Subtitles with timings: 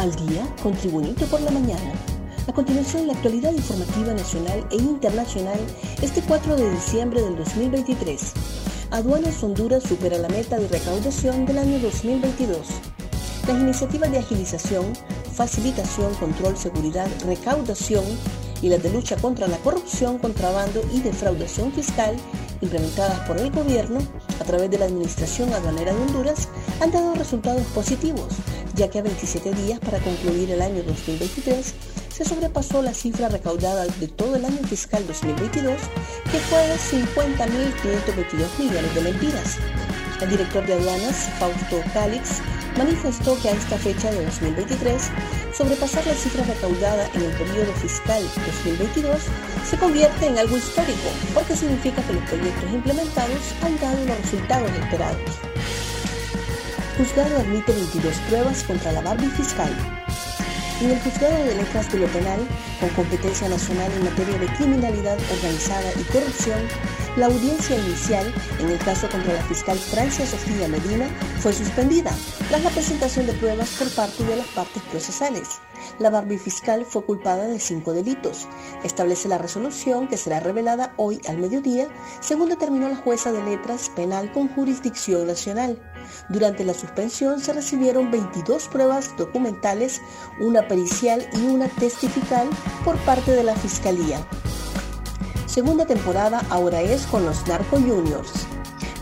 [0.00, 1.92] Al día con Tribunito por la mañana.
[2.48, 5.58] A continuación, la actualidad informativa nacional e internacional
[6.00, 8.32] este 4 de diciembre del 2023.
[8.92, 12.66] Aduanas Honduras supera la meta de recaudación del año 2022.
[13.46, 14.86] Las iniciativas de agilización,
[15.34, 18.04] facilitación, control, seguridad, recaudación
[18.62, 22.16] y las de lucha contra la corrupción, contrabando y defraudación fiscal
[22.62, 23.98] implementadas por el gobierno
[24.40, 26.48] a través de la Administración Aduanera de Honduras
[26.80, 28.28] han dado resultados positivos,
[28.80, 31.74] ya que a 27 días para concluir el año 2023
[32.16, 35.76] se sobrepasó la cifra recaudada de todo el año fiscal 2022,
[36.32, 39.58] que fue de 50.522 millones de lempiras.
[40.22, 42.40] El director de aduanas, Fausto Calix,
[42.78, 45.10] manifestó que a esta fecha de 2023,
[45.54, 48.22] sobrepasar la cifra recaudada en el periodo fiscal
[48.64, 49.20] 2022
[49.68, 54.70] se convierte en algo histórico, porque significa que los proyectos implementados han dado los resultados
[54.70, 55.50] esperados.
[56.96, 59.70] Juzgado admite 22 pruebas contra la Barbie fiscal.
[60.80, 62.40] En el Juzgado de Letras de lo Penal,
[62.80, 66.58] con competencia nacional en materia de criminalidad organizada y corrupción,
[67.16, 71.08] la audiencia inicial en el caso contra la fiscal Francia Sofía Medina
[71.40, 72.10] fue suspendida
[72.48, 75.60] tras la presentación de pruebas por parte de las partes procesales.
[75.98, 78.48] La Barbie fiscal fue culpada de cinco delitos.
[78.84, 81.88] Establece la resolución que será revelada hoy al mediodía,
[82.20, 85.78] según determinó la jueza de letras penal con jurisdicción nacional.
[86.28, 90.00] Durante la suspensión se recibieron 22 pruebas documentales,
[90.40, 92.48] una pericial y una testifical
[92.84, 94.26] por parte de la Fiscalía.
[95.46, 98.49] Segunda temporada ahora es con los Narco Juniors.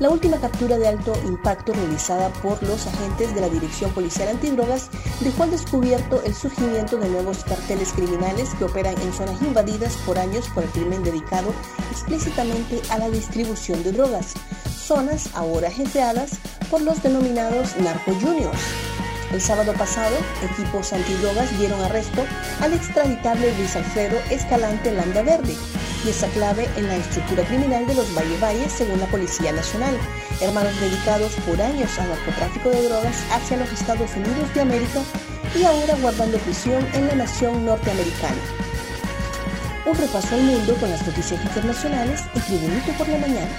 [0.00, 4.90] La última captura de alto impacto realizada por los agentes de la Dirección Policial Antidrogas
[5.20, 10.16] dejó al descubierto el surgimiento de nuevos carteles criminales que operan en zonas invadidas por
[10.16, 11.52] años por el crimen dedicado
[11.90, 14.34] explícitamente a la distribución de drogas,
[14.72, 16.38] zonas ahora jefeadas
[16.70, 18.60] por los denominados Narco Juniors.
[19.32, 20.14] El sábado pasado,
[20.48, 22.24] equipos antidrogas dieron arresto
[22.60, 25.54] al extraditable Luis Alfredo Escalante Landa Verde,
[26.02, 29.96] pieza clave en la estructura criminal de los Valle Valles según la Policía Nacional,
[30.40, 35.02] hermanos dedicados por años al narcotráfico de drogas hacia los Estados Unidos de América
[35.58, 38.36] y ahora guardando prisión en la nación norteamericana.
[39.86, 43.50] Un repaso al mundo con las noticias internacionales y Tribunito por la mañana.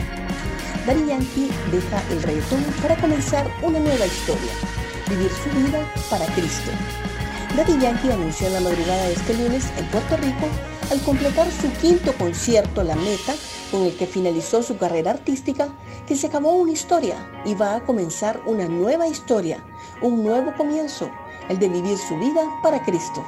[0.85, 4.51] Daddy Yankee deja el reggaetón para comenzar una nueva historia,
[5.09, 6.71] vivir su vida para Cristo.
[7.57, 10.49] Daddy Yankee anunció en la madrugada de este lunes en Puerto Rico
[10.91, 13.35] al completar su quinto concierto La Meta,
[13.71, 15.69] con el que finalizó su carrera artística,
[16.07, 19.63] que se acabó una historia y va a comenzar una nueva historia,
[20.01, 21.09] un nuevo comienzo,
[21.47, 23.23] el de vivir su vida para Cristo.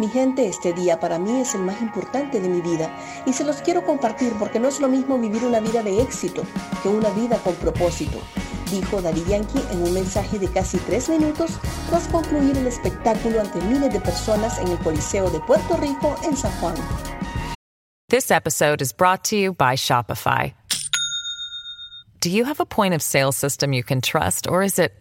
[0.00, 2.90] Mi gente, este día para mí es el más importante de mi vida
[3.26, 6.42] y se los quiero compartir porque no es lo mismo vivir una vida de éxito
[6.82, 8.18] que una vida con propósito,
[8.70, 11.58] dijo Daddy Yankee en un mensaje de casi tres minutos
[11.88, 16.36] tras concluir el espectáculo ante miles de personas en el Coliseo de Puerto Rico en
[16.36, 16.76] San Juan.
[18.08, 20.54] This episode is brought to you by Shopify.
[22.20, 24.92] Do you have a point of sale system you can trust, or is it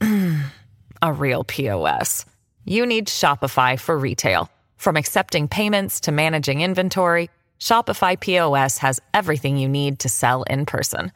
[1.02, 2.24] a real POS?
[2.64, 4.48] You need Shopify for retail.
[4.76, 10.66] From accepting payments to managing inventory, Shopify POS has everything you need to sell in
[10.66, 11.10] person.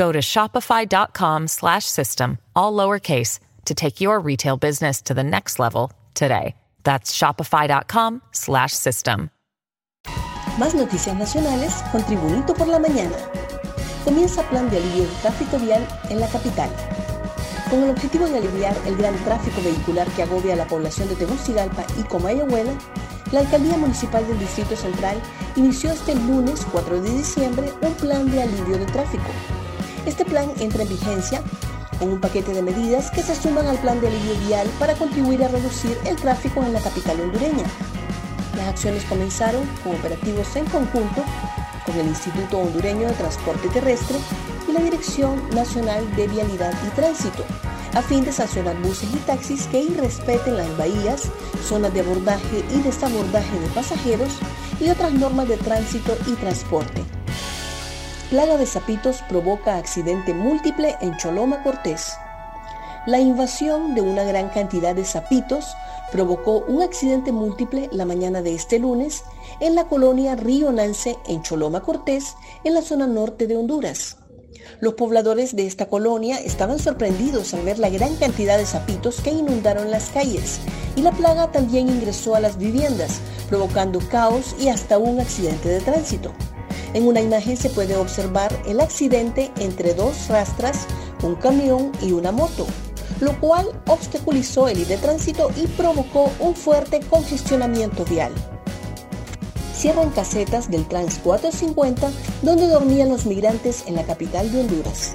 [0.00, 5.58] Go to shopify.com slash system, all lowercase, to take your retail business to the next
[5.58, 6.54] level today.
[6.84, 9.28] That's shopify.com slash system.
[10.56, 13.14] Más noticias nacionales con Tribunito por la mañana.
[14.02, 16.70] Comienza plan de alivio de tráfico vial en la capital.
[17.68, 21.16] Con el objetivo de aliviar el gran tráfico vehicular que agobia a la población de
[21.16, 22.72] Tegucigalpa y Comayagüela,
[23.32, 25.20] la Alcaldía Municipal del Distrito Central
[25.56, 29.28] inició este lunes 4 de diciembre un plan de alivio de tráfico.
[30.06, 31.42] Este plan entra en vigencia
[31.98, 35.44] con un paquete de medidas que se suman al plan de alivio vial para contribuir
[35.44, 37.64] a reducir el tráfico en la capital hondureña.
[38.56, 41.22] Las acciones comenzaron con operativos en conjunto
[41.84, 44.16] con el Instituto Hondureño de Transporte Terrestre
[44.68, 47.44] y la Dirección Nacional de Vialidad y Tránsito,
[47.94, 51.24] a fin de sancionar buses y taxis que irrespeten las bahías,
[51.66, 54.38] zonas de abordaje y desabordaje de pasajeros
[54.80, 57.04] y otras normas de tránsito y transporte.
[58.30, 62.12] Plaga de sapitos provoca accidente múltiple en Choloma Cortés.
[63.04, 65.74] La invasión de una gran cantidad de sapitos
[66.12, 69.24] provocó un accidente múltiple la mañana de este lunes
[69.58, 74.18] en la colonia Río Nance en Choloma Cortés, en la zona norte de Honduras.
[74.78, 79.32] Los pobladores de esta colonia estaban sorprendidos al ver la gran cantidad de sapitos que
[79.32, 80.60] inundaron las calles
[80.94, 85.80] y la plaga también ingresó a las viviendas, provocando caos y hasta un accidente de
[85.80, 86.32] tránsito.
[86.94, 90.86] En una imagen se puede observar el accidente entre dos rastras,
[91.22, 92.66] un camión y una moto,
[93.20, 98.32] lo cual obstaculizó el ir de tránsito y provocó un fuerte congestionamiento vial
[99.80, 102.10] cierran casetas del Trans 450
[102.42, 105.12] donde dormían los migrantes en la capital de Honduras.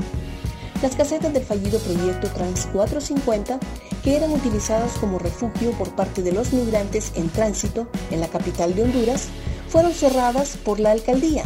[0.81, 3.59] Las casetas del fallido proyecto Trans 450,
[4.03, 8.73] que eran utilizadas como refugio por parte de los migrantes en tránsito en la capital
[8.73, 9.27] de Honduras,
[9.69, 11.43] fueron cerradas por la alcaldía.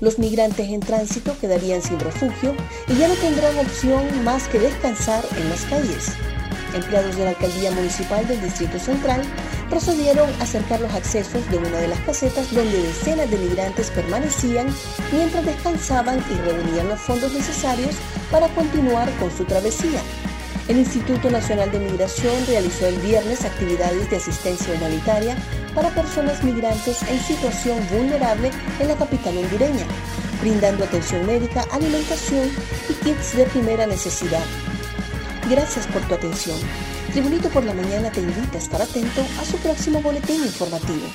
[0.00, 2.54] Los migrantes en tránsito quedarían sin refugio
[2.88, 6.12] y ya no tendrán opción más que descansar en las calles.
[6.74, 9.22] Empleados de la alcaldía municipal del Distrito Central
[9.68, 14.68] procedieron a cercar los accesos de una de las casetas donde decenas de migrantes permanecían
[15.12, 17.94] mientras descansaban y reunían los fondos necesarios
[18.30, 20.00] para continuar con su travesía.
[20.68, 25.36] El Instituto Nacional de Migración realizó el viernes actividades de asistencia humanitaria
[25.74, 29.86] para personas migrantes en situación vulnerable en la capital hondureña,
[30.40, 32.50] brindando atención médica, alimentación
[32.88, 34.44] y kits de primera necesidad.
[35.48, 36.58] Gracias por tu atención.
[37.12, 41.06] Tribunito por la Mañana te invita a estar atento a su próximo boletín informativo.